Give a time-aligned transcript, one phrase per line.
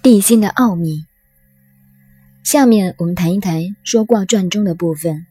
[0.00, 1.04] 地心的奥秘。
[2.44, 5.26] 下面我们谈一谈《说卦传》中的部分。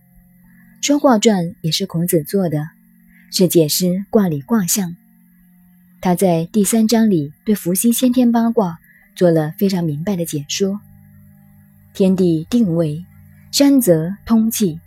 [0.85, 2.67] 《说卦传》也是孔子做的，
[3.31, 4.95] 是解释卦理卦象。
[6.01, 8.77] 他在第三章里对伏羲先天八卦
[9.15, 10.81] 做了非常明白的解说：
[11.93, 13.05] 天地定位，
[13.51, 14.81] 山泽通气，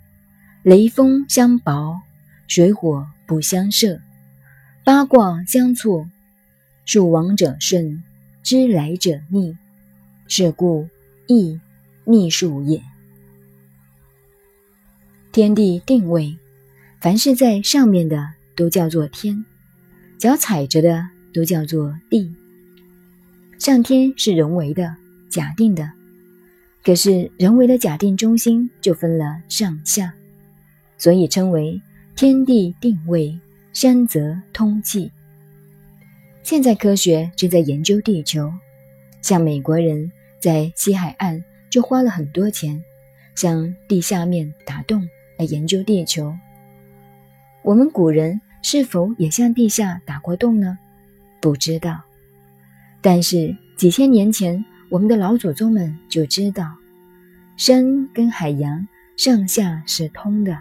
[0.61, 1.97] 雷风相雹，
[2.47, 3.99] 水火不相射，
[4.85, 6.07] 八卦相错，
[6.85, 8.03] 数往者顺，
[8.43, 9.57] 知来者逆。
[10.33, 10.87] 是故
[11.27, 11.59] 易
[12.05, 12.81] 逆数也。
[15.33, 16.37] 天地定位，
[17.01, 19.43] 凡是在上面的都叫做天，
[20.17, 22.33] 脚踩着的都叫做地。
[23.59, 24.95] 上天是人为的
[25.29, 25.91] 假定的，
[26.81, 30.13] 可是人为的假定中心就分了上下，
[30.97, 31.81] 所以称为
[32.15, 33.37] 天地定位，
[33.73, 35.11] 山泽通气。
[36.41, 38.49] 现在科学正在研究地球，
[39.21, 40.09] 像美国人。
[40.41, 42.83] 在西海岸就花了很多钱，
[43.35, 46.35] 向地下面打洞来研究地球。
[47.61, 50.79] 我们古人是否也向地下打过洞呢？
[51.39, 52.01] 不知道。
[53.01, 56.75] 但是几千年前，我们的老祖宗们就知道，
[57.55, 60.57] 山跟海洋上下是通的，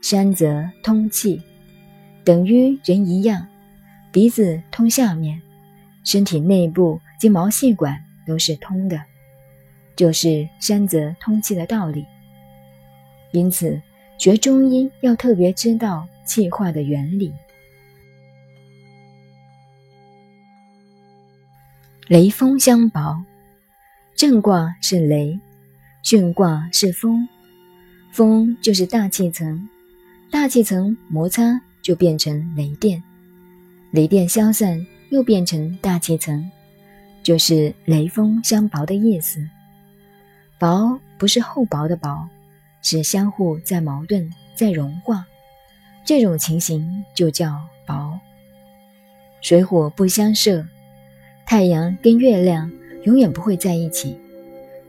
[0.00, 1.42] 山则通气，
[2.24, 3.46] 等于人一样，
[4.10, 5.42] 鼻子通下面，
[6.02, 8.05] 身体内部及毛细管。
[8.26, 9.00] 都是通的，
[9.94, 12.04] 就是山泽通气的道理。
[13.32, 13.80] 因此，
[14.18, 17.32] 学中医要特别知道气化的原理。
[22.08, 23.24] 雷风相薄，
[24.14, 25.38] 正卦是雷，
[26.04, 27.28] 巽卦是风。
[28.12, 29.68] 风就是大气层，
[30.30, 33.02] 大气层摩擦就变成雷电，
[33.90, 36.50] 雷电消散又变成大气层。
[37.26, 39.44] 就是雷锋相薄的意思，
[40.60, 42.28] 薄不是厚薄的薄，
[42.82, 45.26] 是相互在矛盾，在融化，
[46.04, 48.20] 这种情形就叫薄。
[49.40, 50.64] 水火不相射，
[51.44, 52.70] 太阳跟月亮
[53.02, 54.16] 永远不会在一起，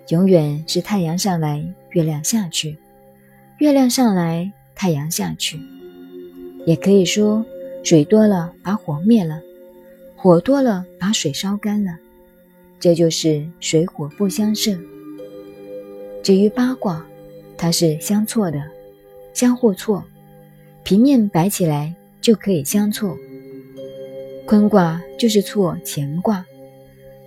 [0.09, 2.77] 永远是太阳上来，月亮下去，
[3.57, 5.59] 月亮上来，太阳下去。
[6.67, 7.43] 也可以说，
[7.83, 9.41] 水多了把火灭了，
[10.15, 11.97] 火多了把水烧干了。
[12.79, 14.77] 这就是水火不相射。
[16.23, 17.05] 至于八卦，
[17.57, 18.61] 它是相错的，
[19.33, 20.03] 相互错，
[20.83, 23.17] 平面摆起来就可以相错。
[24.45, 26.45] 坤卦就是错乾卦，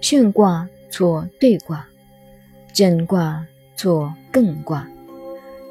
[0.01, 1.87] 巽卦错兑卦，
[2.73, 3.45] 震卦
[3.77, 4.87] 错艮卦，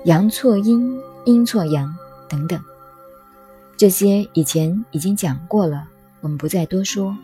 [0.05, 1.95] 阳错阴，阴错阳
[2.27, 2.59] 等等。
[3.77, 5.87] 这些以前已经讲过了，
[6.21, 7.17] 我们不再多说。